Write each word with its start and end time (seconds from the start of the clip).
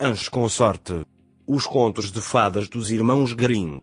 Anjo 0.00 0.30
com 0.30 0.48
sorte. 0.48 1.04
Os 1.44 1.66
contos 1.66 2.12
de 2.12 2.20
fadas 2.20 2.68
dos 2.68 2.88
irmãos 2.92 3.32
Grimm. 3.32 3.80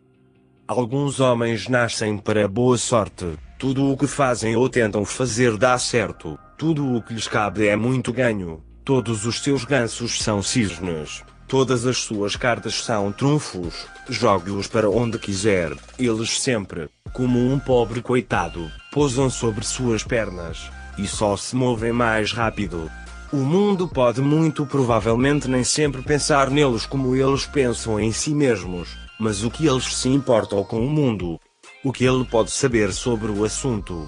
Alguns 0.66 1.20
homens 1.20 1.68
nascem 1.68 2.18
para 2.18 2.48
boa 2.48 2.78
sorte. 2.78 3.38
Tudo 3.60 3.92
o 3.92 3.98
que 3.98 4.08
fazem 4.08 4.56
ou 4.56 4.70
tentam 4.70 5.04
fazer 5.04 5.58
dá 5.58 5.78
certo. 5.78 6.40
Tudo 6.58 6.96
o 6.96 7.02
que 7.02 7.14
lhes 7.14 7.28
cabe 7.28 7.68
é 7.68 7.76
muito 7.76 8.14
ganho. 8.14 8.64
Todos 8.86 9.26
os 9.26 9.42
seus 9.44 9.66
gansos 9.66 10.22
são 10.24 10.42
cisnes. 10.42 11.22
Todas 11.50 11.86
as 11.86 11.98
suas 11.98 12.38
cartas 12.38 12.76
são 12.82 13.12
trunfos. 13.12 13.86
Jogue-os 14.08 14.68
para 14.68 14.90
onde 14.90 15.20
quiser. 15.20 15.74
Eles 16.00 16.42
sempre, 16.42 16.88
como 17.12 17.40
um 17.40 17.60
pobre 17.60 18.02
coitado, 18.02 18.72
pousam 18.90 19.30
sobre 19.30 19.66
suas 19.66 20.02
pernas. 20.02 20.72
E 20.98 21.06
só 21.08 21.36
se 21.36 21.58
movem 21.58 21.92
mais 21.92 22.32
rápido. 22.32 22.90
O 23.32 23.38
mundo 23.38 23.88
pode 23.88 24.22
muito 24.22 24.66
provavelmente 24.66 25.48
nem 25.48 25.64
sempre 25.64 26.02
pensar 26.02 26.50
neles 26.50 26.86
como 26.86 27.16
eles 27.16 27.46
pensam 27.46 28.00
em 28.00 28.12
si 28.12 28.36
mesmos, 28.36 28.90
mas 29.20 29.44
o 29.44 29.50
que 29.50 29.66
eles 29.66 29.96
se 29.96 30.10
importam 30.10 30.64
com 30.64 30.86
o 30.86 30.90
mundo? 30.90 31.40
O 31.84 31.92
que 31.92 32.06
ele 32.06 32.24
pode 32.24 32.52
saber 32.52 32.94
sobre 32.94 33.32
o 33.32 33.44
assunto? 33.44 34.08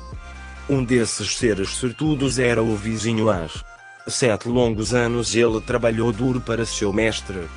Um 0.70 0.84
desses 0.84 1.36
seres 1.36 1.70
sortudos 1.70 2.38
era 2.38 2.62
o 2.62 2.76
vizinho 2.76 3.30
As. 3.30 3.64
Sete 4.08 4.48
longos 4.48 4.94
anos 4.94 5.36
ele 5.36 5.60
trabalhou 5.62 6.12
duro 6.12 6.40
para 6.40 6.66
seu 6.66 6.94
mestre. 6.94 7.48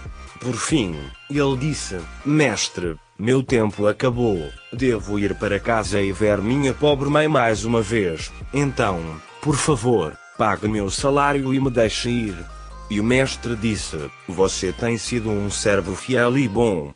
Por 0.40 0.54
fim, 0.54 0.96
ele 1.28 1.56
disse: 1.56 2.00
Mestre, 2.24 2.96
meu 3.18 3.42
tempo 3.42 3.86
acabou. 3.86 4.48
Devo 4.72 5.18
ir 5.18 5.34
para 5.34 5.60
casa 5.60 6.00
e 6.00 6.10
ver 6.10 6.38
minha 6.38 6.72
pobre 6.72 7.10
mãe 7.10 7.28
mais 7.28 7.64
uma 7.64 7.82
vez. 7.82 8.32
Então, 8.52 8.98
por 9.42 9.56
favor, 9.56 10.16
pague 10.40 10.66
meu 10.66 10.88
salário 10.88 11.52
e 11.52 11.60
me 11.60 11.70
deixe 11.70 12.08
ir. 12.08 12.46
E 12.88 12.98
o 12.98 13.04
mestre 13.04 13.54
disse: 13.54 13.98
Você 14.26 14.72
tem 14.72 14.96
sido 14.96 15.28
um 15.28 15.50
servo 15.50 15.94
fiel 15.94 16.38
e 16.38 16.48
bom. 16.48 16.94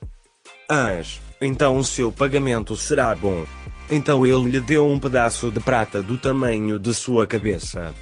As, 0.67 1.21
então 1.43 1.77
o 1.77 1.85
seu 1.85 2.11
pagamento 2.11 2.75
será 2.75 3.15
bom. 3.15 3.45
Então 3.91 4.25
ele 4.25 4.51
lhe 4.51 4.61
deu 4.61 4.89
um 4.89 4.99
pedaço 4.99 5.51
de 5.51 5.61
prata 5.61 6.03
do 6.03 6.17
tamanho 6.17 6.79
de 6.79 6.95
sua 6.95 7.27
cabeça. 7.27 7.95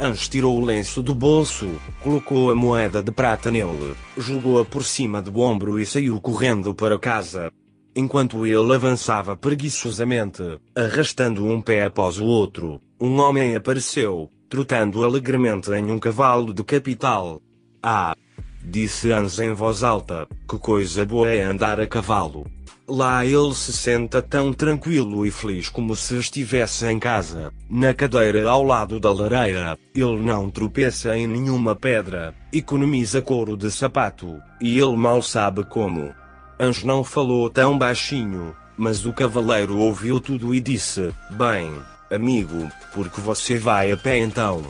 Ange 0.00 0.30
tirou 0.30 0.58
o 0.58 0.64
lenço 0.64 1.02
do 1.02 1.14
bolso, 1.14 1.68
colocou 2.02 2.50
a 2.50 2.54
moeda 2.54 3.02
de 3.02 3.10
prata 3.10 3.50
nele, 3.50 3.94
jogou-a 4.16 4.64
por 4.64 4.82
cima 4.82 5.20
do 5.20 5.40
ombro 5.40 5.78
e 5.78 5.84
saiu 5.84 6.18
correndo 6.22 6.74
para 6.74 6.98
casa. 6.98 7.52
Enquanto 7.94 8.46
ele 8.46 8.74
avançava 8.74 9.36
preguiçosamente, 9.36 10.58
arrastando 10.74 11.44
um 11.44 11.60
pé 11.60 11.84
após 11.84 12.18
o 12.18 12.24
outro, 12.24 12.80
um 12.98 13.20
homem 13.20 13.54
apareceu, 13.54 14.30
trotando 14.50 15.04
alegremente 15.04 15.70
em 15.70 15.92
um 15.92 15.98
cavalo 15.98 16.52
de 16.52 16.64
capital. 16.64 17.40
Ah! 17.80 18.14
Disse 18.62 19.10
Hans 19.10 19.38
em 19.38 19.54
voz 19.54 19.82
alta, 19.82 20.28
que 20.46 20.58
coisa 20.58 21.06
boa 21.06 21.30
é 21.30 21.42
andar 21.42 21.80
a 21.80 21.86
cavalo. 21.86 22.46
Lá 22.86 23.24
ele 23.24 23.54
se 23.54 23.72
senta 23.72 24.20
tão 24.20 24.52
tranquilo 24.52 25.24
e 25.24 25.30
feliz 25.30 25.68
como 25.68 25.94
se 25.94 26.18
estivesse 26.18 26.84
em 26.86 26.98
casa, 26.98 27.52
na 27.70 27.94
cadeira 27.94 28.50
ao 28.50 28.64
lado 28.64 28.98
da 28.98 29.12
lareira. 29.12 29.78
Ele 29.94 30.20
não 30.20 30.50
tropeça 30.50 31.16
em 31.16 31.28
nenhuma 31.28 31.76
pedra, 31.76 32.34
economiza 32.52 33.22
couro 33.22 33.56
de 33.56 33.70
sapato, 33.70 34.40
e 34.60 34.76
ele 34.78 34.96
mal 34.96 35.22
sabe 35.22 35.64
como. 35.64 36.12
Anjo 36.58 36.86
não 36.86 37.04
falou 37.04 37.48
tão 37.48 37.78
baixinho, 37.78 38.54
mas 38.76 39.06
o 39.06 39.12
cavaleiro 39.12 39.78
ouviu 39.78 40.20
tudo 40.20 40.52
e 40.52 40.60
disse: 40.60 41.14
Bem, 41.30 41.72
amigo, 42.10 42.70
porque 42.92 43.20
você 43.20 43.58
vai 43.58 43.92
a 43.92 43.96
pé 43.96 44.18
então? 44.18 44.62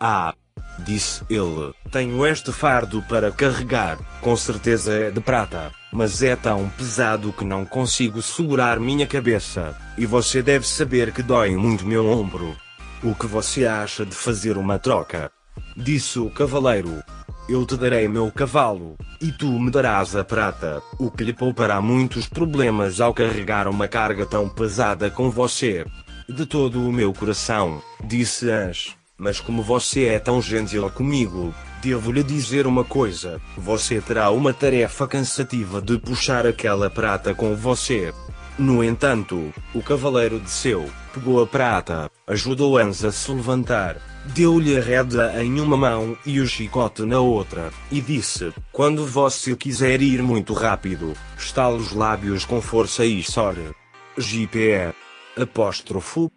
Ah, 0.00 0.34
disse 0.78 1.24
ele, 1.28 1.72
tenho 1.90 2.26
este 2.26 2.52
fardo 2.52 3.02
para 3.08 3.32
carregar, 3.32 3.98
com 4.20 4.36
certeza 4.36 4.92
é 4.92 5.10
de 5.10 5.20
prata, 5.20 5.72
mas 5.92 6.22
é 6.22 6.36
tão 6.36 6.68
pesado 6.70 7.32
que 7.32 7.44
não 7.44 7.64
consigo 7.64 8.20
segurar 8.20 8.78
minha 8.78 9.06
cabeça, 9.06 9.74
e 9.96 10.04
você 10.06 10.42
deve 10.42 10.66
saber 10.66 11.12
que 11.12 11.22
dói 11.22 11.56
muito 11.56 11.86
meu 11.86 12.06
ombro. 12.06 12.56
O 13.02 13.14
que 13.14 13.26
você 13.26 13.66
acha 13.66 14.04
de 14.04 14.14
fazer 14.14 14.56
uma 14.56 14.78
troca? 14.78 15.30
Disse 15.76 16.18
o 16.18 16.30
cavaleiro. 16.30 17.02
Eu 17.48 17.64
te 17.64 17.76
darei 17.76 18.08
meu 18.08 18.30
cavalo, 18.32 18.96
e 19.20 19.30
tu 19.30 19.46
me 19.46 19.70
darás 19.70 20.16
a 20.16 20.24
prata, 20.24 20.82
o 20.98 21.10
que 21.10 21.22
lhe 21.22 21.32
poupará 21.32 21.80
muitos 21.80 22.26
problemas 22.26 23.00
ao 23.00 23.14
carregar 23.14 23.68
uma 23.68 23.86
carga 23.86 24.26
tão 24.26 24.48
pesada 24.48 25.08
com 25.10 25.30
você. 25.30 25.86
De 26.28 26.44
todo 26.44 26.80
o 26.80 26.92
meu 26.92 27.12
coração, 27.12 27.80
disse 28.02 28.50
Ange. 28.50 28.96
Mas 29.16 29.40
como 29.40 29.62
você 29.62 30.06
é 30.06 30.18
tão 30.18 30.42
gentil 30.42 30.90
comigo, 30.90 31.54
devo 31.80 32.10
lhe 32.10 32.22
dizer 32.22 32.66
uma 32.66 32.82
coisa: 32.82 33.40
você 33.56 34.00
terá 34.00 34.30
uma 34.30 34.52
tarefa 34.52 35.06
cansativa 35.06 35.80
de 35.80 35.98
puxar 35.98 36.44
aquela 36.44 36.90
prata 36.90 37.32
com 37.32 37.54
você. 37.54 38.12
No 38.58 38.82
entanto, 38.82 39.52
o 39.72 39.80
cavaleiro 39.80 40.40
desceu, 40.40 40.90
pegou 41.14 41.40
a 41.40 41.46
prata, 41.46 42.10
ajudou 42.26 42.76
Hans 42.76 43.04
a 43.04 43.12
se 43.12 43.30
levantar, 43.30 43.96
deu-lhe 44.34 44.76
a 44.76 44.80
rédea 44.82 45.44
em 45.44 45.60
uma 45.60 45.76
mão 45.76 46.18
e 46.26 46.40
o 46.40 46.46
chicote 46.46 47.02
na 47.02 47.20
outra, 47.20 47.70
e 47.90 48.00
disse: 48.00 48.52
Quando 48.72 49.06
você 49.06 49.54
quiser 49.54 50.02
ir 50.02 50.22
muito 50.22 50.52
rápido, 50.54 51.14
estale 51.38 51.76
os 51.76 51.92
lábios 51.92 52.44
com 52.44 52.60
força 52.60 53.04
e 53.04 53.22
sore. 53.22 53.70
JPE. 54.18 55.05
Apóstrofo. 55.38 56.30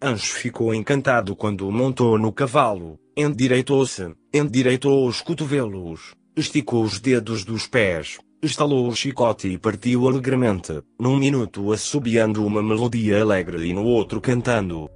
Anjo 0.00 0.32
ficou 0.34 0.72
encantado 0.72 1.34
quando 1.34 1.68
montou 1.72 2.16
no 2.16 2.32
cavalo, 2.32 2.96
endireitou-se, 3.16 4.14
endireitou 4.32 5.08
os 5.08 5.20
cotovelos, 5.20 6.14
esticou 6.36 6.84
os 6.84 7.00
dedos 7.00 7.44
dos 7.44 7.66
pés, 7.66 8.18
estalou 8.40 8.86
o 8.86 8.94
chicote 8.94 9.48
e 9.48 9.58
partiu 9.58 10.06
alegremente, 10.06 10.80
num 11.00 11.18
minuto 11.18 11.72
assobiando 11.72 12.46
uma 12.46 12.62
melodia 12.62 13.20
alegre 13.20 13.66
e 13.66 13.74
no 13.74 13.82
outro 13.82 14.20
cantando. 14.20 14.88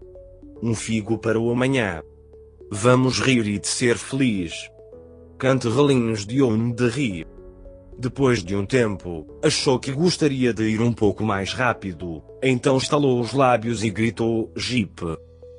Um 0.63 0.73
figo 0.73 1.19
para 1.19 1.41
o 1.41 1.51
amanhã. 1.51 2.01
Vamos 2.71 3.19
rir 3.19 3.45
e 3.49 3.59
de 3.59 3.67
ser 3.67 3.99
feliz. 3.99 4.53
Cante 5.37 5.69
relinhos 5.69 6.25
de 6.25 6.41
onde 6.43 6.87
rir. 6.87 7.27
Depois 7.99 8.43
de 8.43 8.57
um 8.57 8.65
tempo, 8.65 9.27
achou 9.43 9.79
que 9.79 9.93
gostaria 9.93 10.53
de 10.53 10.65
ir 10.65 10.81
um 10.81 10.93
pouco 10.93 11.23
mais 11.23 11.53
rápido, 11.53 12.23
então 12.43 12.77
estalou 12.77 13.21
os 13.21 13.33
lábios 13.33 13.85
e 13.85 13.91
gritou: 13.91 14.51
Jeep! 14.57 15.03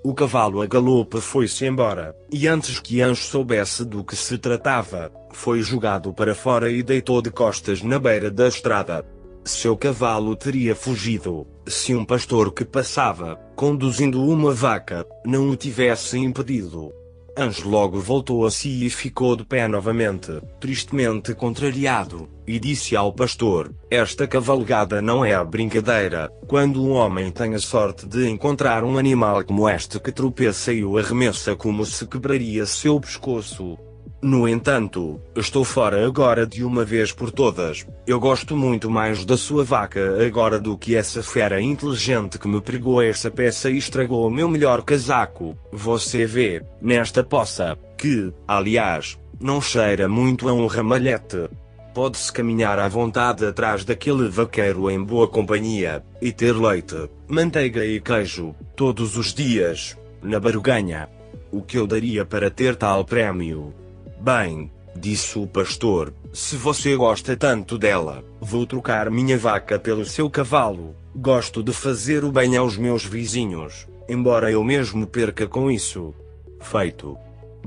O 0.05 0.13
cavalo 0.13 0.61
a 0.61 0.66
galope 0.66 1.22
foi-se 1.22 1.66
embora, 1.66 2.13
e 2.29 2.45
antes 2.45 2.77
que 2.79 2.99
Anjo 3.01 3.23
soubesse 3.23 3.85
do 3.85 4.03
que 4.03 4.17
se 4.17 4.38
tratava, 4.38 5.09
foi 5.31 5.61
jogado 5.61 6.13
para 6.13 6.35
fora 6.35 6.69
e 6.69 6.83
deitou 6.83 7.22
de 7.22 7.31
costas 7.31 7.81
na 7.81 7.97
beira 7.97 8.29
da 8.29 8.47
estrada. 8.49 9.05
Seu 9.45 9.77
cavalo 9.77 10.35
teria 10.35 10.75
fugido, 10.75 11.47
se 11.66 11.95
um 11.95 12.03
pastor 12.03 12.51
que 12.51 12.66
passava, 12.66 13.35
conduzindo 13.55 14.22
uma 14.22 14.53
vaca, 14.53 15.05
não 15.25 15.49
o 15.49 15.55
tivesse 15.55 16.17
impedido. 16.17 16.91
Anjo 17.35 17.67
logo 17.67 17.99
voltou 17.99 18.45
a 18.45 18.51
si 18.51 18.85
e 18.85 18.89
ficou 18.91 19.35
de 19.35 19.44
pé 19.44 19.67
novamente, 19.67 20.39
tristemente 20.59 21.33
contrariado, 21.33 22.29
e 22.45 22.59
disse 22.59 22.95
ao 22.95 23.11
pastor: 23.11 23.73
Esta 23.89 24.27
cavalgada 24.27 25.01
não 25.01 25.25
é 25.25 25.43
brincadeira. 25.43 26.29
Quando 26.47 26.83
um 26.83 26.91
homem 26.91 27.31
tem 27.31 27.55
a 27.55 27.59
sorte 27.59 28.05
de 28.05 28.29
encontrar 28.29 28.83
um 28.83 28.99
animal 28.99 29.43
como 29.43 29.67
este 29.67 29.99
que 29.99 30.11
tropeça 30.11 30.72
e 30.72 30.85
o 30.85 30.95
arremessa 30.95 31.55
como 31.55 31.83
se 31.88 32.05
quebraria 32.05 32.67
seu 32.67 32.99
pescoço, 32.99 33.79
no 34.23 34.47
entanto, 34.47 35.19
estou 35.35 35.66
fora 35.66 36.07
agora 36.07 36.47
de 36.47 36.63
uma 36.63 36.85
vez 36.85 37.11
por 37.11 37.29
todas. 37.29 37.85
Eu 38.07 38.22
gosto 38.22 38.56
muito 38.56 38.89
mais 38.89 39.25
da 39.25 39.35
sua 39.35 39.66
vaca 39.66 40.25
agora 40.25 40.61
do 40.61 40.78
que 40.78 40.95
essa 40.95 41.22
fera 41.22 41.61
inteligente 41.61 42.39
que 42.39 42.47
me 42.47 42.61
pregou 42.61 43.01
essa 43.01 43.29
peça 43.29 43.69
e 43.69 43.78
estragou 43.78 44.25
o 44.25 44.31
meu 44.31 44.47
melhor 44.47 44.81
casaco. 44.81 45.58
Você 45.73 46.25
vê, 46.25 46.64
nesta 46.81 47.22
poça, 47.22 47.78
que, 47.97 48.31
aliás, 48.47 49.20
não 49.41 49.61
cheira 49.61 50.08
muito 50.08 50.47
a 50.47 50.53
um 50.53 50.67
ramalhete. 50.67 51.49
Pode-se 51.93 52.31
caminhar 52.31 52.79
à 52.79 52.87
vontade 52.87 53.46
atrás 53.46 53.84
daquele 53.84 54.29
vaqueiro 54.29 54.90
em 54.90 55.03
boa 55.03 55.28
companhia, 55.28 56.02
e 56.22 56.31
ter 56.31 56.53
leite, 56.53 57.09
manteiga 57.28 57.85
e 57.85 57.99
queijo, 57.99 58.55
todos 58.73 59.17
os 59.17 59.34
dias, 59.34 59.97
na 60.22 60.40
baruganha. 60.40 61.09
O 61.52 61.61
que 61.61 61.78
eu 61.78 61.85
daria 61.85 62.23
para 62.23 62.49
ter 62.49 62.78
tal 62.78 63.03
prémio? 63.03 63.83
Bem, 64.23 64.72
disse 64.96 65.37
o 65.37 65.46
pastor, 65.46 66.14
se 66.31 66.55
você 66.55 66.96
gosta 66.96 67.35
tanto 67.35 67.78
dela, 67.78 68.23
vou 68.40 68.66
trocar 68.66 69.11
minha 69.11 69.37
vaca 69.37 69.78
pelo 69.78 70.05
seu 70.05 70.29
cavalo. 70.29 70.96
Gosto 71.14 71.61
de 71.61 71.73
fazer 71.73 72.23
o 72.23 72.31
bem 72.31 72.55
aos 72.55 72.78
meus 72.78 73.03
vizinhos, 73.03 73.85
embora 74.08 74.49
eu 74.49 74.64
mesmo 74.64 75.05
perca 75.05 75.46
com 75.46 75.70
isso. 75.70 76.14
Feito. 76.61 77.17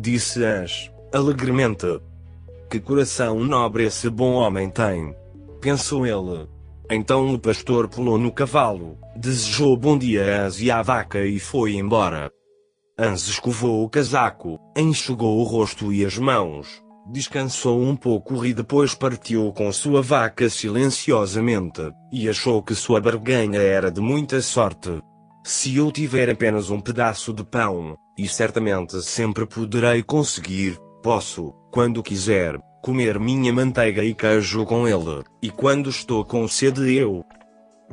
Disse 0.00 0.42
Ange, 0.42 0.90
alegremente. 1.12 2.00
Que 2.70 2.80
coração 2.80 3.38
nobre 3.44 3.84
esse 3.84 4.08
bom 4.08 4.32
homem 4.32 4.70
tem. 4.70 5.14
Pensou 5.60 6.06
ele. 6.06 6.48
Então 6.90 7.34
o 7.34 7.38
pastor 7.38 7.86
pulou 7.86 8.16
no 8.16 8.32
cavalo, 8.32 8.96
desejou 9.14 9.76
bom 9.76 9.98
dia 9.98 10.24
a 10.24 10.46
Anze 10.46 10.64
e 10.64 10.70
à 10.70 10.80
vaca 10.80 11.22
e 11.22 11.38
foi 11.38 11.74
embora. 11.74 12.32
Hans 12.98 13.28
escovou 13.28 13.84
o 13.84 13.90
casaco, 13.90 14.58
enxugou 14.74 15.38
o 15.38 15.42
rosto 15.42 15.92
e 15.92 16.02
as 16.02 16.16
mãos, 16.16 16.82
descansou 17.12 17.82
um 17.82 17.94
pouco 17.94 18.42
e 18.42 18.54
depois 18.54 18.94
partiu 18.94 19.52
com 19.52 19.70
sua 19.70 20.00
vaca 20.00 20.48
silenciosamente, 20.48 21.92
e 22.10 22.26
achou 22.26 22.62
que 22.62 22.74
sua 22.74 22.98
barganha 22.98 23.60
era 23.60 23.90
de 23.90 24.00
muita 24.00 24.40
sorte. 24.40 24.98
Se 25.44 25.76
eu 25.76 25.92
tiver 25.92 26.30
apenas 26.30 26.70
um 26.70 26.80
pedaço 26.80 27.34
de 27.34 27.44
pão, 27.44 27.98
e 28.16 28.26
certamente 28.26 29.02
sempre 29.02 29.44
poderei 29.44 30.02
conseguir, 30.02 30.78
posso, 31.02 31.52
quando 31.70 32.02
quiser, 32.02 32.58
comer 32.82 33.20
minha 33.20 33.52
manteiga 33.52 34.02
e 34.02 34.14
queijo 34.14 34.64
com 34.64 34.88
ele, 34.88 35.22
e 35.42 35.50
quando 35.50 35.90
estou 35.90 36.24
com 36.24 36.48
sede 36.48 36.94
eu 36.94 37.22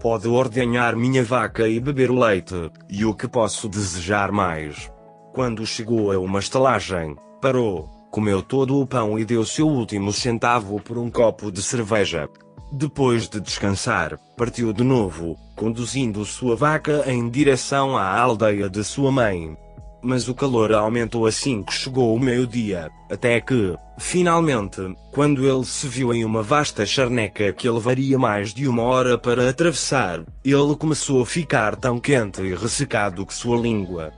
pode 0.02 0.28
ordenhar 0.28 0.96
minha 0.96 1.24
vaca 1.24 1.68
e 1.68 1.80
beber 1.80 2.10
o 2.10 2.18
leite, 2.18 2.72
e 2.90 3.04
o 3.04 3.14
que 3.14 3.28
posso 3.28 3.68
desejar 3.68 4.32
mais. 4.32 4.93
Quando 5.34 5.66
chegou 5.66 6.12
a 6.12 6.20
uma 6.20 6.38
estalagem, 6.38 7.16
parou, 7.42 7.90
comeu 8.12 8.44
todo 8.44 8.80
o 8.80 8.86
pão 8.86 9.18
e 9.18 9.26
deu 9.26 9.44
seu 9.44 9.68
último 9.68 10.14
centavo 10.14 10.80
por 10.80 10.96
um 10.96 11.10
copo 11.10 11.52
de 11.52 11.60
cerveja. 11.60 12.30
Depois 12.72 13.28
de 13.28 13.42
descansar, 13.42 14.20
partiu 14.38 14.72
de 14.72 14.84
novo, 14.84 15.36
conduzindo 15.56 16.24
sua 16.24 16.56
vaca 16.56 17.04
em 17.12 17.28
direção 17.32 17.98
à 17.98 18.16
aldeia 18.16 18.70
de 18.70 18.84
sua 18.84 19.12
mãe. 19.12 19.58
Mas 20.04 20.28
o 20.28 20.36
calor 20.36 20.72
aumentou 20.72 21.26
assim 21.26 21.64
que 21.64 21.74
chegou 21.74 22.16
o 22.16 22.20
meio-dia, 22.20 22.92
até 23.10 23.42
que, 23.42 23.76
finalmente, 23.98 24.82
quando 25.12 25.50
ele 25.50 25.66
se 25.66 25.88
viu 25.88 26.14
em 26.14 26.24
uma 26.24 26.44
vasta 26.44 26.86
charneca 26.86 27.52
que 27.52 27.68
levaria 27.68 28.20
mais 28.20 28.54
de 28.54 28.68
uma 28.68 28.84
hora 28.84 29.18
para 29.18 29.50
atravessar, 29.50 30.24
ele 30.46 30.76
começou 30.78 31.24
a 31.24 31.26
ficar 31.26 31.76
tão 31.76 32.00
quente 32.00 32.44
e 32.44 32.54
ressecado 32.54 33.26
que 33.26 33.34
sua 33.34 33.58
língua 33.58 34.14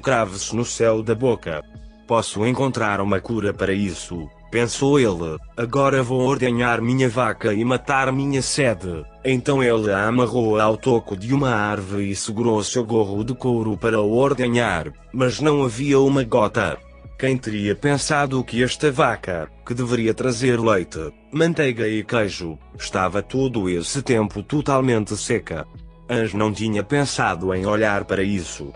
crave-se 0.00 0.56
no 0.56 0.64
céu 0.64 1.02
da 1.02 1.14
boca. 1.14 1.62
Posso 2.06 2.44
encontrar 2.44 3.00
uma 3.00 3.20
cura 3.20 3.54
para 3.54 3.72
isso, 3.72 4.28
pensou 4.50 4.98
ele. 4.98 5.38
Agora 5.56 6.02
vou 6.02 6.22
ordenhar 6.22 6.82
minha 6.82 7.08
vaca 7.08 7.54
e 7.54 7.64
matar 7.64 8.12
minha 8.12 8.42
sede. 8.42 9.04
Então 9.24 9.62
ele 9.62 9.92
a 9.92 10.08
amarrou 10.08 10.58
ao 10.58 10.76
toco 10.76 11.16
de 11.16 11.32
uma 11.32 11.50
árvore 11.50 12.10
e 12.10 12.16
segurou 12.16 12.62
seu 12.64 12.84
gorro 12.84 13.22
de 13.22 13.34
couro 13.34 13.76
para 13.76 14.00
o 14.00 14.12
ordenhar, 14.12 14.92
mas 15.12 15.40
não 15.40 15.62
havia 15.62 16.00
uma 16.00 16.24
gota. 16.24 16.76
Quem 17.18 17.36
teria 17.36 17.76
pensado 17.76 18.42
que 18.42 18.62
esta 18.62 18.90
vaca, 18.90 19.46
que 19.66 19.74
deveria 19.74 20.14
trazer 20.14 20.58
leite, 20.58 21.12
manteiga 21.30 21.86
e 21.86 22.02
queijo, 22.02 22.58
estava 22.78 23.22
todo 23.22 23.68
esse 23.68 24.00
tempo 24.00 24.42
totalmente 24.42 25.14
seca? 25.16 25.66
Ange 26.08 26.36
não 26.36 26.50
tinha 26.50 26.82
pensado 26.82 27.54
em 27.54 27.66
olhar 27.66 28.04
para 28.04 28.22
isso. 28.22 28.72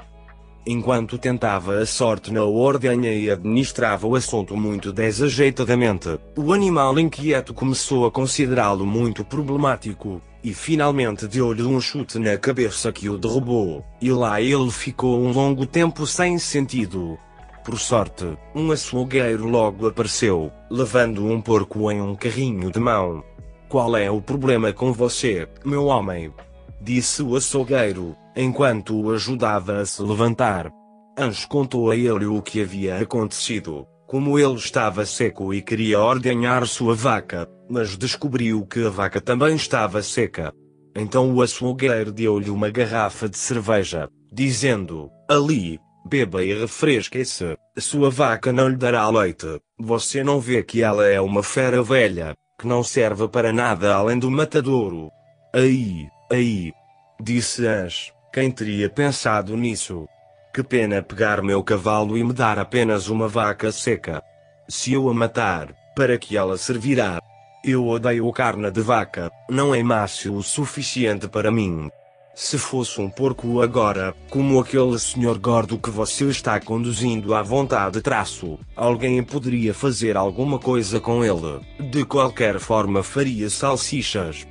Enquanto 0.67 1.19
tentava 1.19 1.81
a 1.81 1.85
sorte 1.85 2.33
na 2.33 2.43
ordenha 2.43 3.13
e 3.13 3.31
administrava 3.31 4.07
o 4.07 4.17
assunto 4.17 4.57
muito 4.57 4.95
desajeitadamente, 4.95 6.19
o 6.35 6.55
animal 6.55 6.99
inquieto 6.99 7.53
começou 7.53 8.07
a 8.07 8.11
considerá-lo 8.11 8.87
muito 8.87 9.23
problemático, 9.23 10.23
e 10.43 10.55
finalmente 10.55 11.27
deu-lhe 11.27 11.63
um 11.63 11.79
chute 11.83 12.19
na 12.19 12.39
cabeça 12.39 12.91
que 12.91 13.11
o 13.11 13.19
derrubou, 13.19 13.85
e 14.01 14.11
lá 14.11 14.41
ele 14.41 14.71
ficou 14.71 15.21
um 15.21 15.33
longo 15.33 15.67
tempo 15.67 16.07
sem 16.07 16.39
sentido. 16.39 17.19
Por 17.63 17.79
sorte, 17.79 18.27
um 18.55 18.73
açougueiro 18.73 19.47
logo 19.47 19.87
apareceu, 19.87 20.51
levando 20.71 21.27
um 21.27 21.43
porco 21.43 21.91
em 21.91 22.01
um 22.01 22.15
carrinho 22.15 22.71
de 22.71 22.81
mão. 22.81 23.23
Qual 23.69 23.95
é 23.97 24.11
o 24.11 24.21
problema 24.21 24.73
com 24.73 24.95
você, 24.95 25.47
meu 25.63 25.87
homem? 25.87 26.33
Disse 26.81 27.23
o 27.23 27.37
açougueiro, 27.37 28.17
enquanto 28.37 29.01
o 29.01 29.13
ajudava 29.13 29.81
a 29.81 29.87
se 29.87 30.03
levantar. 30.03 30.71
Anjo 31.19 31.49
contou 31.49 31.91
a 31.91 31.97
ele 31.97 32.27
o 32.27 32.43
que 32.43 32.61
havia 32.61 32.99
acontecido, 32.99 33.87
como 34.07 34.39
ele 34.39 34.55
estava 34.55 35.07
seco 35.07 35.55
e 35.55 35.63
queria 35.63 36.01
ordenhar 36.01 36.67
sua 36.67 36.95
vaca, 36.95 37.49
mas 37.69 37.97
descobriu 37.97 38.67
que 38.67 38.85
a 38.85 38.91
vaca 38.91 39.21
também 39.21 39.55
estava 39.55 40.03
seca. 40.03 40.53
Então 40.97 41.33
o 41.33 41.43
açougueiro 41.43 42.13
deu-lhe 42.13 42.51
uma 42.51 42.71
garrafa 42.71 43.29
de 43.29 43.39
cerveja, 43.39 44.09
dizendo: 44.33 45.11
Ali, 45.29 45.79
beba 46.05 46.45
e 46.45 46.53
refresque-se. 46.53 47.57
Sua 47.79 48.11
vaca 48.11 48.53
não 48.53 48.69
lhe 48.69 48.77
dará 48.77 49.09
leite. 49.09 49.61
Você 49.79 50.23
não 50.23 50.39
vê 50.39 50.63
que 50.63 50.83
ela 50.83 51.07
é 51.07 51.21
uma 51.21 51.43
fera 51.43 51.83
velha, 51.83 52.35
que 52.61 52.67
não 52.67 52.85
serve 52.85 53.27
para 53.29 53.53
nada 53.53 53.95
além 53.95 54.19
do 54.19 54.31
matadouro. 54.31 55.11
Aí, 55.53 56.07
aí, 56.31 56.73
disse 57.21 57.67
Ange. 57.67 58.13
Quem 58.35 58.51
teria 58.51 58.91
pensado 58.91 59.57
nisso? 59.57 60.09
Que 60.53 60.61
pena 60.61 61.01
pegar 61.01 61.41
meu 61.41 61.63
cavalo 61.63 62.19
e 62.19 62.25
me 62.25 62.33
dar 62.33 62.59
apenas 62.59 63.07
uma 63.07 63.29
vaca 63.29 63.71
seca. 63.71 64.21
Se 64.69 64.93
eu 64.93 65.09
a 65.09 65.15
matar, 65.15 65.73
para 65.95 66.19
que 66.19 66.37
ela 66.37 66.59
servirá? 66.59 67.21
Eu 67.65 67.87
odeio 67.87 68.33
carne 68.33 68.73
de 68.73 68.81
vaca, 68.81 69.31
não 69.49 69.73
é 69.73 69.85
mácio 69.85 70.35
o 70.35 70.43
suficiente 70.43 71.29
para 71.29 71.53
mim. 71.53 71.89
Se 72.35 72.59
fosse 72.59 73.01
um 73.01 73.09
porco 73.09 73.63
agora, 73.63 74.13
como 74.29 74.59
aquele 74.59 74.99
senhor 74.99 75.39
gordo 75.39 75.79
que 75.79 75.89
você 75.89 76.25
está 76.25 76.59
conduzindo 76.59 77.37
à 77.37 77.43
vontade 77.43 78.03
traço, 78.03 78.59
alguém 78.75 79.23
poderia 79.23 79.73
fazer 79.73 80.17
alguma 80.17 80.59
coisa 80.59 80.99
com 80.99 81.25
ele. 81.25 81.61
De 81.79 82.05
qualquer 82.05 82.59
forma 82.59 83.05
faria 83.05 83.49
salsichas. 83.49 84.45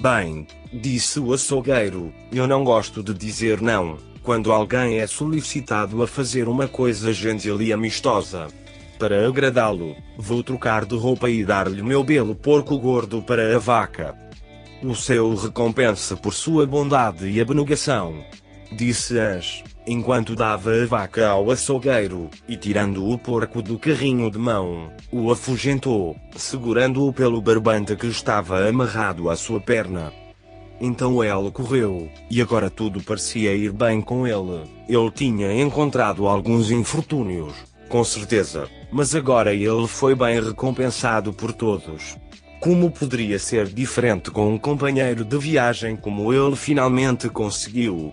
Bem, 0.00 0.46
disse 0.72 1.18
o 1.18 1.32
açougueiro, 1.32 2.14
eu 2.30 2.46
não 2.46 2.62
gosto 2.62 3.02
de 3.02 3.12
dizer 3.12 3.60
não, 3.60 3.98
quando 4.22 4.52
alguém 4.52 5.00
é 5.00 5.08
solicitado 5.08 6.00
a 6.00 6.06
fazer 6.06 6.46
uma 6.48 6.68
coisa 6.68 7.12
gentil 7.12 7.60
e 7.60 7.72
amistosa. 7.72 8.46
Para 8.96 9.26
agradá-lo, 9.26 9.96
vou 10.16 10.40
trocar 10.44 10.84
de 10.84 10.94
roupa 10.96 11.28
e 11.28 11.44
dar-lhe 11.44 11.82
meu 11.82 12.04
belo 12.04 12.36
porco 12.36 12.78
gordo 12.78 13.20
para 13.20 13.56
a 13.56 13.58
vaca. 13.58 14.16
O 14.84 14.94
seu 14.94 15.34
recompensa 15.34 16.16
por 16.16 16.32
sua 16.32 16.64
bondade 16.64 17.28
e 17.28 17.40
abnegação. 17.40 18.24
Disse 18.70 19.18
Ange, 19.18 19.64
enquanto 19.86 20.36
dava 20.36 20.70
a 20.70 20.86
vaca 20.86 21.28
ao 21.28 21.50
açougueiro, 21.50 22.28
e 22.46 22.56
tirando 22.56 23.08
o 23.08 23.18
porco 23.18 23.62
do 23.62 23.78
carrinho 23.78 24.30
de 24.30 24.38
mão, 24.38 24.92
o 25.10 25.32
afugentou, 25.32 26.14
segurando-o 26.36 27.12
pelo 27.12 27.40
barbante 27.40 27.96
que 27.96 28.06
estava 28.06 28.68
amarrado 28.68 29.30
à 29.30 29.36
sua 29.36 29.58
perna. 29.58 30.12
Então 30.80 31.24
ela 31.24 31.50
correu, 31.50 32.10
e 32.30 32.42
agora 32.42 32.68
tudo 32.68 33.02
parecia 33.02 33.54
ir 33.54 33.72
bem 33.72 34.02
com 34.02 34.26
ele. 34.26 34.62
Ele 34.86 35.10
tinha 35.10 35.52
encontrado 35.60 36.28
alguns 36.28 36.70
infortúnios, 36.70 37.54
com 37.88 38.04
certeza, 38.04 38.68
mas 38.92 39.14
agora 39.14 39.54
ele 39.54 39.88
foi 39.88 40.14
bem 40.14 40.40
recompensado 40.40 41.32
por 41.32 41.52
todos. 41.52 42.16
Como 42.60 42.90
poderia 42.90 43.38
ser 43.38 43.66
diferente 43.66 44.30
com 44.30 44.52
um 44.52 44.58
companheiro 44.58 45.24
de 45.24 45.38
viagem 45.38 45.96
como 45.96 46.32
ele 46.32 46.54
finalmente 46.54 47.28
conseguiu? 47.28 48.12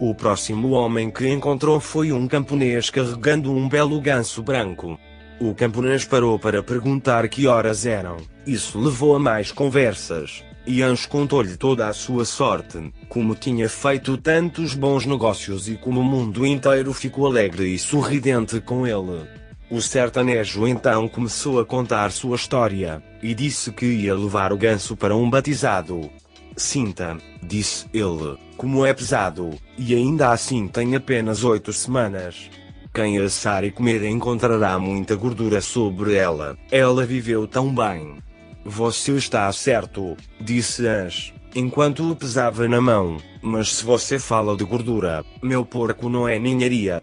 O 0.00 0.14
próximo 0.14 0.70
homem 0.70 1.10
que 1.10 1.28
encontrou 1.28 1.80
foi 1.80 2.12
um 2.12 2.28
camponês 2.28 2.88
carregando 2.88 3.52
um 3.52 3.68
belo 3.68 4.00
ganso 4.00 4.40
branco. 4.44 4.96
O 5.40 5.52
camponês 5.54 6.04
parou 6.04 6.38
para 6.38 6.62
perguntar 6.62 7.28
que 7.28 7.48
horas 7.48 7.84
eram. 7.84 8.18
Isso 8.46 8.78
levou 8.78 9.16
a 9.16 9.18
mais 9.18 9.50
conversas. 9.50 10.44
E 10.64 10.82
Anjo 10.82 11.08
contou-lhe 11.08 11.56
toda 11.56 11.88
a 11.88 11.92
sua 11.92 12.24
sorte, 12.24 12.92
como 13.08 13.34
tinha 13.34 13.68
feito 13.68 14.16
tantos 14.16 14.74
bons 14.74 15.04
negócios 15.04 15.68
e 15.68 15.74
como 15.74 16.00
o 16.00 16.04
mundo 16.04 16.46
inteiro 16.46 16.92
ficou 16.92 17.26
alegre 17.26 17.74
e 17.74 17.78
sorridente 17.78 18.60
com 18.60 18.86
ele. 18.86 19.26
O 19.68 19.80
sertanejo 19.80 20.66
então 20.68 21.08
começou 21.08 21.58
a 21.58 21.64
contar 21.64 22.12
sua 22.12 22.36
história, 22.36 23.02
e 23.22 23.34
disse 23.34 23.72
que 23.72 23.86
ia 23.86 24.14
levar 24.14 24.52
o 24.52 24.56
ganso 24.56 24.96
para 24.96 25.16
um 25.16 25.28
batizado. 25.28 26.08
Sinta, 26.56 27.16
disse 27.42 27.86
ele, 27.92 28.36
como 28.58 28.84
é 28.84 28.92
pesado, 28.92 29.56
e 29.78 29.94
ainda 29.94 30.32
assim 30.32 30.66
tem 30.66 30.96
apenas 30.96 31.44
oito 31.44 31.72
semanas. 31.72 32.50
Quem 32.92 33.16
assar 33.18 33.62
e 33.62 33.70
comer 33.70 34.02
encontrará 34.02 34.76
muita 34.80 35.14
gordura 35.14 35.60
sobre 35.60 36.16
ela. 36.16 36.58
Ela 36.68 37.06
viveu 37.06 37.46
tão 37.46 37.72
bem. 37.72 38.18
Você 38.64 39.12
está 39.12 39.50
certo, 39.52 40.16
disse 40.40 40.86
Ange, 40.88 41.32
enquanto 41.54 42.10
o 42.10 42.16
pesava 42.16 42.66
na 42.66 42.80
mão. 42.80 43.18
Mas 43.40 43.76
se 43.76 43.84
você 43.84 44.18
fala 44.18 44.56
de 44.56 44.64
gordura, 44.64 45.24
meu 45.40 45.64
porco 45.64 46.08
não 46.08 46.26
é 46.26 46.36
ninharia. 46.40 47.00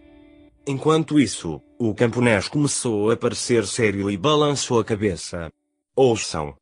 Enquanto 0.67 1.17
isso, 1.17 1.61
o 1.79 1.95
camponês 1.95 2.49
começou 2.49 3.11
a 3.11 3.15
parecer 3.15 3.65
sério 3.65 4.11
e 4.11 4.17
balançou 4.17 4.81
a 4.81 4.83
cabeça. 4.83 5.49
Ouçam, 5.95 6.53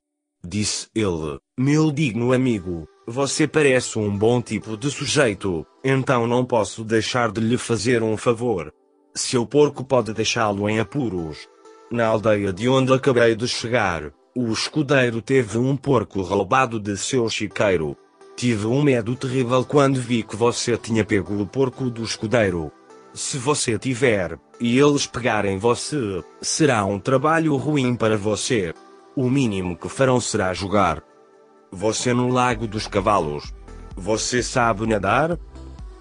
disse 0.46 0.88
ele, 0.94 1.40
meu 1.58 1.92
digno 1.92 2.32
amigo, 2.32 2.88
você 3.06 3.46
parece 3.48 4.00
um 4.00 4.16
bom 4.16 4.42
tipo 4.42 4.78
de 4.78 4.90
sujeito, 4.90 5.66
então 5.84 6.26
não 6.26 6.46
posso 6.46 6.84
deixar 6.86 7.32
de 7.32 7.42
lhe 7.42 7.58
fazer 7.58 8.02
um 8.02 8.16
favor. 8.16 8.74
Seu 9.14 9.46
porco 9.46 9.84
pode 9.84 10.14
deixá-lo 10.14 10.70
em 10.70 10.80
apuros. 10.80 11.50
Na 11.92 12.08
aldeia 12.08 12.54
de 12.54 12.70
onde 12.70 12.94
acabei 12.94 13.36
de 13.36 13.48
chegar, 13.48 14.12
o 14.36 14.52
escudeiro 14.52 15.22
teve 15.22 15.58
um 15.58 15.76
porco 15.76 16.22
roubado 16.22 16.80
de 16.80 16.98
seu 16.98 17.30
chiqueiro. 17.30 17.98
Tive 18.38 18.68
um 18.68 18.82
medo 18.82 19.16
terrível 19.16 19.66
quando 19.66 20.00
vi 20.00 20.24
que 20.24 20.36
você 20.36 20.78
tinha 20.78 21.04
pego 21.04 21.40
o 21.42 21.46
porco 21.46 21.90
do 21.90 22.04
escudeiro. 22.04 22.72
Se 23.14 23.38
você 23.38 23.78
tiver, 23.78 24.40
e 24.60 24.80
eles 24.80 25.06
pegarem 25.06 25.58
você, 25.58 26.24
será 26.42 26.84
um 26.86 27.00
trabalho 27.00 27.56
ruim 27.58 27.96
para 27.96 28.18
você. 28.18 28.74
O 29.16 29.30
mínimo 29.30 29.78
que 29.78 29.90
farão 29.90 30.20
será 30.20 30.52
jogar 30.54 31.04
você 31.74 32.14
no 32.14 32.30
Lago 32.30 32.68
dos 32.68 32.86
Cavalos. 32.88 33.52
Você 33.96 34.44
sabe 34.44 34.86
nadar? 34.86 35.40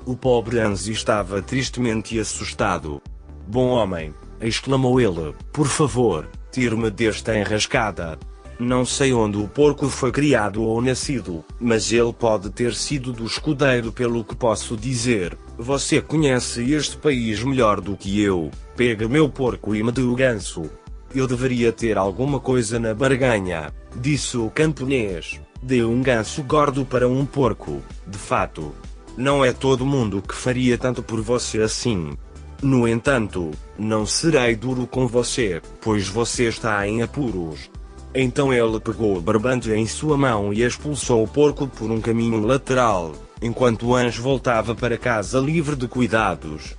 O 0.04 0.14
pobre 0.14 0.60
Anzi 0.60 0.92
estava 0.92 1.40
tristemente 1.40 2.18
assustado. 2.18 3.00
Bom 3.46 3.68
homem, 3.68 4.14
exclamou 4.40 5.00
ele, 5.00 5.34
por 5.50 5.66
favor, 5.66 6.28
tire-me 6.50 6.90
desta 6.90 7.36
enrascada. 7.36 8.18
Não 8.58 8.84
sei 8.84 9.14
onde 9.14 9.38
o 9.38 9.48
porco 9.48 9.88
foi 9.88 10.12
criado 10.12 10.62
ou 10.62 10.80
nascido, 10.82 11.42
mas 11.58 11.90
ele 11.90 12.12
pode 12.12 12.50
ter 12.50 12.74
sido 12.74 13.12
do 13.12 13.24
escudeiro 13.24 13.90
pelo 13.90 14.22
que 14.22 14.36
posso 14.36 14.76
dizer. 14.76 15.36
Você 15.56 16.02
conhece 16.02 16.70
este 16.72 16.98
país 16.98 17.42
melhor 17.42 17.80
do 17.80 17.96
que 17.96 18.20
eu. 18.20 18.50
Pega 18.76 19.08
meu 19.08 19.28
porco 19.28 19.74
e 19.74 19.82
me 19.82 19.90
dê 19.90 20.02
o 20.02 20.14
ganso. 20.14 20.70
Eu 21.14 21.26
deveria 21.26 21.72
ter 21.72 21.96
alguma 21.96 22.38
coisa 22.38 22.78
na 22.78 22.94
barganha, 22.94 23.72
disse 23.96 24.36
o 24.36 24.50
camponês. 24.50 25.40
Dê 25.62 25.84
um 25.84 26.02
ganso 26.02 26.42
gordo 26.42 26.84
para 26.84 27.08
um 27.08 27.24
porco. 27.24 27.80
De 28.06 28.18
fato, 28.18 28.74
não 29.16 29.44
é 29.44 29.52
todo 29.52 29.86
mundo 29.86 30.20
que 30.20 30.34
faria 30.34 30.76
tanto 30.76 31.02
por 31.02 31.20
você 31.20 31.62
assim. 31.62 32.16
No 32.60 32.86
entanto, 32.88 33.50
não 33.78 34.04
serei 34.04 34.56
duro 34.56 34.86
com 34.86 35.06
você, 35.06 35.62
pois 35.80 36.08
você 36.08 36.48
está 36.48 36.86
em 36.86 37.02
apuros. 37.02 37.70
Então 38.14 38.52
ele 38.52 38.78
pegou 38.78 39.16
o 39.16 39.20
barbante 39.20 39.70
em 39.70 39.86
sua 39.86 40.16
mão 40.16 40.52
e 40.52 40.62
expulsou 40.62 41.22
o 41.24 41.28
porco 41.28 41.66
por 41.66 41.90
um 41.90 42.00
caminho 42.00 42.44
lateral, 42.44 43.12
enquanto 43.40 43.86
o 43.86 43.94
anjo 43.94 44.22
voltava 44.22 44.74
para 44.74 44.98
casa 44.98 45.38
livre 45.38 45.76
de 45.76 45.88
cuidados. 45.88 46.76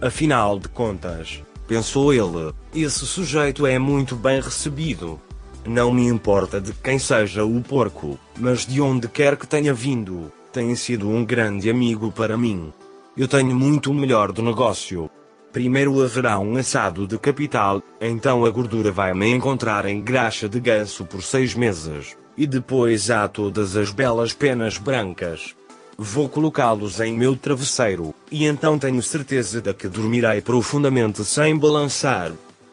Afinal 0.00 0.58
de 0.58 0.68
contas, 0.68 1.42
pensou 1.66 2.12
ele, 2.12 2.52
esse 2.74 3.06
sujeito 3.06 3.66
é 3.66 3.78
muito 3.78 4.14
bem 4.14 4.40
recebido. 4.40 5.20
Não 5.68 5.92
me 5.92 6.06
importa 6.06 6.62
de 6.62 6.72
quem 6.72 6.98
seja 6.98 7.44
o 7.44 7.60
porco, 7.60 8.18
mas 8.38 8.64
de 8.64 8.80
onde 8.80 9.06
quer 9.06 9.36
que 9.36 9.46
tenha 9.46 9.74
vindo, 9.74 10.32
tem 10.50 10.74
sido 10.74 11.06
um 11.10 11.22
grande 11.22 11.68
amigo 11.68 12.10
para 12.10 12.38
mim. 12.38 12.72
Eu 13.14 13.28
tenho 13.28 13.54
muito 13.54 13.92
melhor 13.92 14.32
do 14.32 14.42
negócio. 14.42 15.10
Primeiro 15.52 16.02
haverá 16.02 16.38
um 16.38 16.56
assado 16.56 17.06
de 17.06 17.18
capital, 17.18 17.82
então 18.00 18.46
a 18.46 18.50
gordura 18.50 18.90
vai 18.90 19.12
me 19.12 19.28
encontrar 19.28 19.84
em 19.84 20.00
graxa 20.00 20.48
de 20.48 20.58
ganso 20.58 21.04
por 21.04 21.22
seis 21.22 21.54
meses, 21.54 22.16
e 22.34 22.46
depois 22.46 23.10
há 23.10 23.28
todas 23.28 23.76
as 23.76 23.90
belas 23.90 24.32
penas 24.32 24.78
brancas. 24.78 25.54
Vou 25.98 26.30
colocá-los 26.30 26.98
em 26.98 27.12
meu 27.12 27.36
travesseiro, 27.36 28.14
e 28.32 28.46
então 28.46 28.78
tenho 28.78 29.02
certeza 29.02 29.60
de 29.60 29.74
que 29.74 29.86
dormirei 29.86 30.40
profundamente 30.40 31.22
sem 31.26 31.58
balançar. 31.58 32.32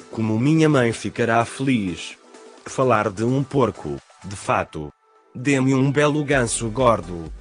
Como 0.10 0.40
minha 0.40 0.70
mãe 0.70 0.94
ficará 0.94 1.44
feliz. 1.44 2.16
Falar 2.66 3.10
de 3.10 3.24
um 3.24 3.44
porco, 3.44 3.98
de 4.24 4.36
fato. 4.36 4.92
Dê-me 5.34 5.74
um 5.74 5.92
belo 5.92 6.24
ganso 6.24 6.70
gordo, 6.70 7.32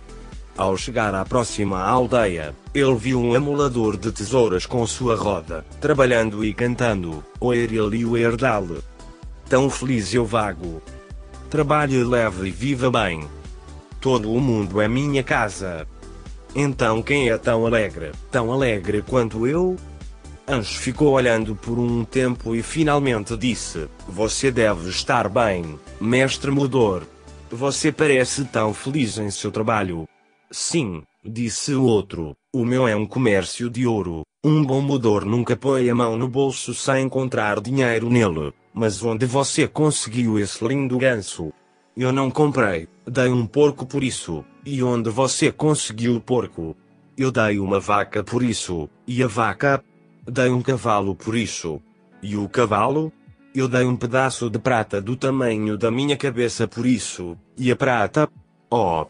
ao 0.57 0.77
chegar 0.77 1.13
à 1.17 1.25
próxima 1.25 1.83
aldeia, 1.83 2.55
ele 2.73 2.95
viu 2.95 3.21
um 3.21 3.35
amulador 3.35 3.97
de 3.97 4.13
tesouras 4.13 4.65
com 4.65 4.87
sua 4.87 5.17
roda, 5.17 5.67
trabalhando 5.81 6.45
e 6.45 6.55
cantando, 6.55 7.25
o 7.41 7.53
Eril 7.53 7.93
e 7.93 8.05
o 8.05 8.17
Erdal. 8.17 8.65
Tão 9.49 9.69
feliz 9.69 10.15
eu 10.15 10.25
vago. 10.25 10.81
Trabalhe 11.51 12.05
leve 12.05 12.49
e 12.49 12.51
viva 12.53 12.89
bem. 12.89 13.29
Todo 14.01 14.33
o 14.33 14.41
mundo 14.41 14.81
é 14.81 14.87
minha 14.87 15.25
casa. 15.25 15.89
Então 16.55 17.03
quem 17.03 17.31
é 17.31 17.37
tão 17.37 17.67
alegre, 17.67 18.13
tão 18.31 18.53
alegre 18.53 19.03
quanto 19.03 19.49
eu? 19.49 19.77
Anjo 20.47 20.79
ficou 20.79 21.13
olhando 21.13 21.57
por 21.57 21.79
um 21.79 22.05
tempo 22.05 22.55
e 22.55 22.63
finalmente 22.63 23.37
disse: 23.37 23.89
Você 24.07 24.51
deve 24.51 24.91
estar 24.91 25.29
bem, 25.29 25.79
mestre 25.99 26.51
Mudor. 26.51 27.05
Você 27.51 27.91
parece 27.91 28.45
tão 28.45 28.75
feliz 28.75 29.17
em 29.17 29.31
seu 29.31 29.51
trabalho. 29.51 30.07
Sim, 30.51 31.03
disse 31.25 31.73
o 31.75 31.85
outro, 31.85 32.37
o 32.53 32.65
meu 32.65 32.87
é 32.87 32.95
um 32.95 33.07
comércio 33.07 33.71
de 33.71 33.87
ouro. 33.87 34.23
Um 34.45 34.63
bom 34.63 34.83
mudor 34.83 35.25
nunca 35.25 35.57
põe 35.57 35.89
a 35.89 35.95
mão 35.95 36.19
no 36.19 36.29
bolso 36.29 36.75
sem 36.75 37.05
encontrar 37.05 37.61
dinheiro 37.61 38.11
nele. 38.11 38.53
Mas 38.75 39.03
onde 39.03 39.25
você 39.25 39.67
conseguiu 39.67 40.39
esse 40.39 40.63
lindo 40.67 40.99
ganso? 40.99 41.53
Eu 41.97 42.13
não 42.13 42.31
comprei, 42.31 42.87
dei 43.07 43.29
um 43.29 43.47
porco 43.47 43.87
por 43.87 44.05
isso. 44.05 44.45
E 44.67 44.83
onde 44.83 45.09
você 45.09 45.51
conseguiu 45.51 46.17
o 46.17 46.21
porco? 46.21 46.77
Eu 47.17 47.31
dei 47.31 47.59
uma 47.59 47.81
vaca 47.81 48.23
por 48.23 48.43
isso. 48.43 48.91
E 49.07 49.23
a 49.23 49.27
vaca? 49.27 49.83
Dei 50.27 50.51
um 50.51 50.63
cavalo 50.63 51.15
por 51.15 51.37
isso. 51.37 51.81
E 52.23 52.37
o 52.37 52.49
cavalo? 52.49 53.13
Eu 53.55 53.69
dei 53.69 53.85
um 53.85 53.97
pedaço 53.97 54.51
de 54.51 54.59
prata 54.59 55.01
do 55.01 55.17
tamanho 55.17 55.77
da 55.79 55.91
minha 55.91 56.17
cabeça 56.17 56.67
por 56.67 56.87
isso. 56.87 57.37
E 57.57 57.71
a 57.71 57.77
prata? 57.77 58.29
Oh, 58.71 59.07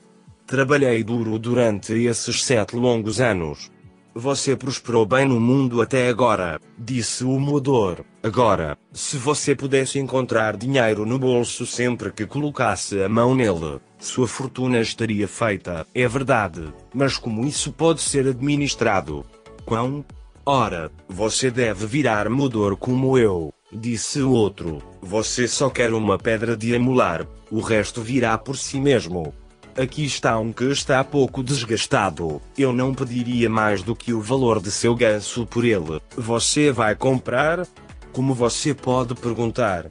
Trabalhei 0.47 1.03
duro 1.03 1.39
durante 1.39 1.95
esses 1.95 2.45
sete 2.45 2.77
longos 2.77 3.19
anos. 3.19 3.71
Você 4.15 4.55
prosperou 4.55 5.07
bem 5.07 5.27
no 5.27 5.41
mundo 5.41 5.81
até 5.81 6.09
agora, 6.09 6.61
disse 6.79 7.25
o 7.25 7.41
moedor. 7.41 8.05
Agora, 8.23 8.77
se 8.93 9.17
você 9.17 9.57
pudesse 9.57 9.99
encontrar 9.99 10.57
dinheiro 10.57 11.07
no 11.07 11.19
bolso 11.19 11.67
sempre 11.67 12.13
que 12.13 12.27
colocasse 12.27 13.03
a 13.03 13.09
mão 13.09 13.35
nele, 13.35 13.81
sua 13.99 14.29
fortuna 14.29 14.81
estaria 14.81 15.27
feita, 15.27 15.87
é 15.95 16.07
verdade, 16.07 16.73
mas 16.95 17.17
como 17.17 17.45
isso 17.47 17.73
pode 17.73 18.03
ser 18.03 18.29
administrado? 18.29 19.25
Quão? 19.65 20.05
Ora, 20.47 20.91
você 21.09 21.51
deve 21.51 21.87
virar 21.87 22.29
moedor 22.29 22.77
como 22.77 23.17
eu, 23.17 23.51
disse 23.73 24.21
o 24.21 24.31
outro. 24.31 24.83
Você 25.01 25.49
só 25.49 25.71
quer 25.71 25.95
uma 25.95 26.19
pedra 26.19 26.55
de 26.55 26.75
emular, 26.75 27.27
o 27.51 27.61
resto 27.61 28.03
virá 28.03 28.37
por 28.37 28.55
si 28.55 28.79
mesmo. 28.79 29.33
Aqui 29.75 30.05
está 30.05 30.39
um 30.39 30.53
que 30.53 30.65
está 30.65 31.03
pouco 31.03 31.43
desgastado. 31.43 32.43
Eu 32.59 32.75
não 32.75 32.95
pediria 32.95 33.49
mais 33.49 33.83
do 33.83 33.97
que 33.97 34.13
o 34.13 34.21
valor 34.21 34.61
de 34.61 34.71
seu 34.71 34.95
ganso 34.95 35.47
por 35.47 35.65
ele. 35.65 35.99
Você 36.15 36.71
vai 36.71 36.95
comprar? 36.95 37.67
Como 38.13 38.35
você 38.35 38.75
pode 38.75 39.15
perguntar? 39.15 39.89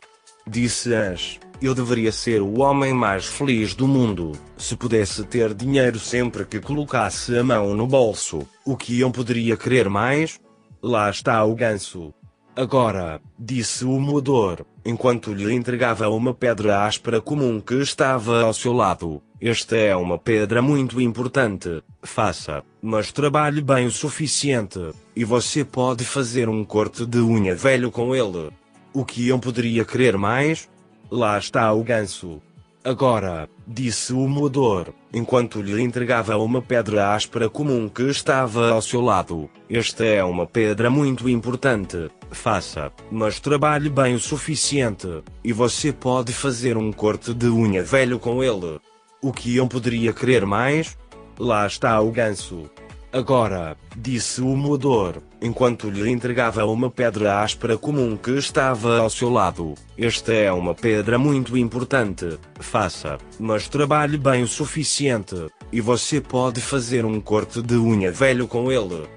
Disse 0.48 0.94
Ange. 0.94 1.40
Eu 1.64 1.74
deveria 1.74 2.12
ser 2.12 2.42
o 2.42 2.60
homem 2.60 2.94
mais 2.94 3.26
feliz 3.26 3.74
do 3.74 3.88
mundo, 3.88 4.34
se 4.58 4.76
pudesse 4.76 5.24
ter 5.24 5.54
dinheiro 5.54 5.98
sempre 5.98 6.44
que 6.44 6.60
colocasse 6.60 7.38
a 7.38 7.42
mão 7.42 7.74
no 7.74 7.88
bolso. 7.88 8.46
O 8.66 8.76
que 8.76 9.00
eu 9.00 9.10
poderia 9.10 9.56
querer 9.56 9.88
mais? 9.88 10.42
Lá 10.82 11.10
está 11.10 11.42
o 11.46 11.56
ganso. 11.56 12.14
Agora, 12.54 13.22
disse 13.40 13.86
o 13.86 13.98
moedor, 13.98 14.66
enquanto 14.84 15.32
lhe 15.32 15.54
entregava 15.54 16.10
uma 16.10 16.34
pedra 16.34 16.84
áspera 16.84 17.22
comum 17.22 17.62
que 17.62 17.76
estava 17.76 18.42
ao 18.44 18.54
seu 18.54 18.74
lado. 18.74 19.22
Esta 19.40 19.78
é 19.78 19.96
uma 19.96 20.18
pedra 20.18 20.62
muito 20.62 21.00
importante. 21.00 21.82
Faça, 22.02 22.62
mas 22.82 23.14
trabalhe 23.14 23.62
bem 23.62 23.86
o 23.86 23.92
suficiente, 23.92 24.92
e 25.16 25.24
você 25.24 25.64
pode 25.64 26.04
fazer 26.04 26.50
um 26.50 26.66
corte 26.66 27.06
de 27.06 27.20
unha 27.20 27.56
velho 27.56 27.90
com 27.90 28.14
ele. 28.14 28.52
O 28.94 29.06
que 29.06 29.30
eu 29.30 29.40
poderia 29.40 29.86
querer 29.86 30.18
mais? 30.18 30.68
Lá 31.16 31.38
está 31.38 31.72
o 31.72 31.84
ganso. 31.84 32.42
Agora, 32.84 33.48
disse 33.68 34.12
o 34.14 34.28
moedor, 34.28 34.92
enquanto 35.14 35.62
lhe 35.62 35.80
entregava 35.80 36.36
uma 36.38 36.60
pedra 36.60 37.14
áspera 37.14 37.48
comum 37.48 37.88
que 37.88 38.02
estava 38.10 38.72
ao 38.72 38.82
seu 38.82 39.00
lado. 39.00 39.48
Esta 39.70 40.04
é 40.04 40.24
uma 40.24 40.48
pedra 40.48 40.90
muito 40.90 41.30
importante. 41.30 42.10
Faça, 42.32 42.92
mas 43.12 43.40
trabalhe 43.40 43.90
bem 43.90 44.16
o 44.16 44.20
suficiente, 44.20 45.22
e 45.44 45.54
você 45.54 45.94
pode 45.94 46.34
fazer 46.34 46.78
um 46.78 46.92
corte 46.92 47.32
de 47.32 47.48
unha 47.48 47.84
velho 47.84 48.18
com 48.18 48.44
ele. 48.44 48.80
O 49.22 49.32
que 49.32 49.56
eu 49.56 49.68
poderia 49.68 50.14
querer 50.14 50.48
mais? 50.48 50.98
Lá 51.38 51.68
está 51.68 52.02
o 52.02 52.10
ganso. 52.10 52.68
Agora, 53.14 53.78
disse 53.96 54.42
o 54.42 54.56
moedor, 54.56 55.22
enquanto 55.40 55.88
lhe 55.88 56.10
entregava 56.10 56.66
uma 56.66 56.90
pedra 56.90 57.42
áspera 57.44 57.78
comum 57.78 58.18
que 58.18 58.32
estava 58.32 58.98
ao 58.98 59.08
seu 59.08 59.30
lado. 59.30 59.76
Esta 59.96 60.34
é 60.34 60.52
uma 60.52 60.74
pedra 60.74 61.20
muito 61.20 61.56
importante. 61.56 62.40
Faça, 62.60 63.20
mas 63.40 63.68
trabalhe 63.68 64.18
bem 64.18 64.42
o 64.42 64.48
suficiente, 64.48 65.36
e 65.72 65.80
você 65.80 66.20
pode 66.20 66.60
fazer 66.60 67.06
um 67.06 67.22
corte 67.22 67.62
de 67.62 67.76
unha 67.76 68.12
velho 68.12 68.48
com 68.48 68.72
ele. 68.72 69.08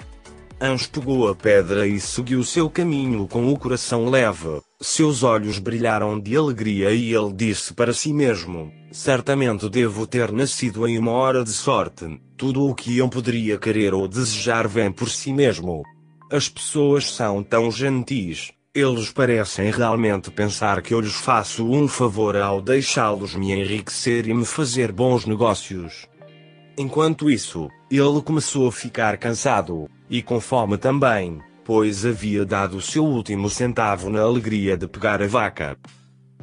Anjo 0.60 0.90
pegou 0.90 1.28
a 1.28 1.34
pedra 1.34 1.86
e 1.86 1.98
seguiu 1.98 2.44
seu 2.44 2.68
caminho 2.68 3.26
com 3.26 3.50
o 3.50 3.58
coração 3.58 4.10
leve. 4.10 4.60
Seus 4.78 5.22
olhos 5.22 5.58
brilharam 5.58 6.20
de 6.20 6.36
alegria 6.36 6.90
e 6.90 7.14
ele 7.14 7.32
disse 7.32 7.72
para 7.72 7.94
si 7.94 8.12
mesmo: 8.12 8.70
Certamente 8.90 9.68
devo 9.68 10.06
ter 10.06 10.32
nascido 10.32 10.86
em 10.86 10.98
uma 10.98 11.10
hora 11.10 11.44
de 11.44 11.50
sorte. 11.50 12.20
Tudo 12.36 12.66
o 12.66 12.74
que 12.74 12.96
eu 12.98 13.08
poderia 13.08 13.58
querer 13.58 13.92
ou 13.92 14.06
desejar 14.06 14.68
vem 14.68 14.90
por 14.92 15.10
si 15.10 15.32
mesmo. 15.32 15.82
As 16.30 16.48
pessoas 16.48 17.10
são 17.10 17.42
tão 17.42 17.70
gentis. 17.70 18.52
Eles 18.74 19.10
parecem 19.10 19.70
realmente 19.70 20.30
pensar 20.30 20.82
que 20.82 20.92
eu 20.92 21.00
lhes 21.00 21.14
faço 21.14 21.66
um 21.66 21.88
favor 21.88 22.36
ao 22.36 22.60
deixá-los 22.60 23.34
me 23.34 23.52
enriquecer 23.52 24.28
e 24.28 24.34
me 24.34 24.44
fazer 24.44 24.92
bons 24.92 25.24
negócios. 25.24 26.06
Enquanto 26.76 27.30
isso, 27.30 27.68
ele 27.90 28.20
começou 28.22 28.68
a 28.68 28.72
ficar 28.72 29.16
cansado. 29.16 29.88
e 30.08 30.22
com 30.22 30.40
fome 30.40 30.78
também, 30.78 31.40
pois 31.64 32.06
havia 32.06 32.44
dado 32.44 32.76
o 32.76 32.82
seu 32.82 33.04
último 33.04 33.50
centavo 33.50 34.08
na 34.08 34.20
alegria 34.20 34.76
de 34.76 34.86
pegar 34.86 35.20
a 35.20 35.26
vaca. 35.26 35.76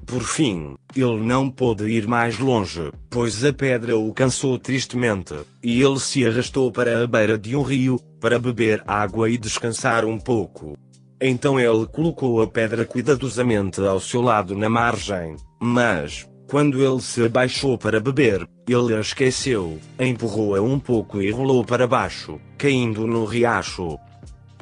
Por 0.05 0.23
fim, 0.23 0.75
ele 0.95 1.19
não 1.19 1.49
pôde 1.49 1.85
ir 1.87 2.07
mais 2.07 2.37
longe, 2.37 2.91
pois 3.09 3.43
a 3.43 3.53
pedra 3.53 3.97
o 3.97 4.13
cansou 4.13 4.59
tristemente, 4.59 5.35
e 5.63 5.81
ele 5.81 5.99
se 5.99 6.25
arrastou 6.25 6.71
para 6.71 7.03
a 7.03 7.07
beira 7.07 7.37
de 7.37 7.55
um 7.55 7.61
rio, 7.61 7.99
para 8.19 8.39
beber 8.39 8.83
água 8.85 9.29
e 9.29 9.37
descansar 9.37 10.05
um 10.05 10.17
pouco. 10.17 10.77
Então 11.21 11.59
ele 11.59 11.85
colocou 11.87 12.41
a 12.41 12.47
pedra 12.47 12.85
cuidadosamente 12.85 13.81
ao 13.81 13.99
seu 13.99 14.21
lado 14.21 14.55
na 14.57 14.69
margem, 14.69 15.35
mas, 15.61 16.27
quando 16.47 16.83
ele 16.83 17.01
se 17.01 17.23
abaixou 17.23 17.77
para 17.77 17.99
beber, 17.99 18.47
ele 18.67 18.95
a 18.95 18.99
esqueceu, 18.99 19.79
empurrou-a 19.99 20.61
um 20.61 20.79
pouco 20.79 21.21
e 21.21 21.31
rolou 21.31 21.63
para 21.63 21.87
baixo, 21.87 22.39
caindo 22.57 23.07
no 23.07 23.25
riacho. 23.25 23.97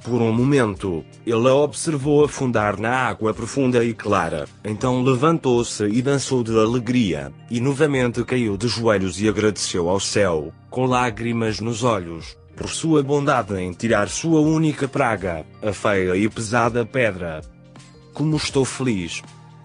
Por 0.04 0.20
um 0.20 0.34
momento, 0.34 1.06
ele 1.26 1.48
a 1.48 1.54
observou 1.54 2.26
afundar 2.26 2.80
na 2.80 2.90
água 2.90 3.34
profunda 3.34 3.84
e 3.86 3.94
clara, 3.94 4.48
então 4.66 5.04
levantou-se 5.04 5.84
e 5.86 6.02
dançou 6.02 6.44
de 6.44 6.58
alegria, 6.58 7.32
e 7.52 7.60
novamente 7.60 8.24
caiu 8.24 8.58
de 8.58 8.68
joelhos 8.68 9.22
e 9.22 9.30
agradeceu 9.30 9.88
ao 9.88 10.00
céu, 10.00 10.52
com 10.72 10.86
lágrimas 10.86 11.60
nos 11.60 11.84
olhos, 11.84 12.36
por 12.56 12.70
sua 12.70 13.04
bondade 13.04 13.56
em 13.60 13.72
tirar 13.74 14.10
sua 14.10 14.42
única 14.42 14.88
praga, 14.88 15.46
a 15.62 15.72
feia 15.72 16.16
e 16.16 16.28
pesada 16.28 16.84
pedra. 16.84 17.42
Como 18.14 18.36
estou 18.38 18.66
feliz! 18.66 19.22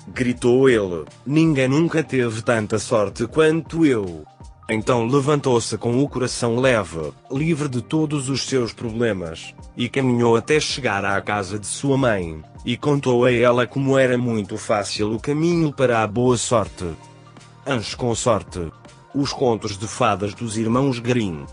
gritou 0.09 0.69
ele, 0.69 1.05
ninguém 1.27 1.69
nunca 1.69 2.03
teve 2.03 2.43
tanta 2.43 2.79
sorte 2.79 3.27
quanto 3.27 3.85
eu. 3.85 4.25
Então 4.69 5.07
levantou-se 5.07 5.79
com 5.79 6.03
o 6.03 6.09
coração 6.09 6.59
leve, 6.59 7.13
livre 7.31 7.69
de 7.69 7.81
todos 7.81 8.29
os 8.29 8.47
seus 8.47 8.73
problemas, 8.73 9.55
e 9.77 9.89
caminhou 9.89 10.35
até 10.35 10.59
chegar 10.59 11.05
à 11.05 11.21
casa 11.21 11.57
de 11.57 11.67
sua 11.67 11.97
mãe, 11.97 12.43
e 12.65 12.77
contou 12.77 13.25
a 13.25 13.33
ela 13.33 13.65
como 13.65 13.97
era 13.97 14.19
muito 14.19 14.59
fácil 14.59 15.15
o 15.15 15.21
caminho 15.21 15.73
para 15.73 16.03
a 16.03 16.07
boa 16.07 16.37
sorte. 16.37 16.85
Anjos 17.65 17.95
com 17.95 18.13
sorte. 18.15 18.73
Os 19.15 19.33
contos 19.33 19.79
de 19.79 19.87
fadas 19.87 20.35
dos 20.35 20.59
irmãos 20.59 20.99
Grimm. 20.99 21.47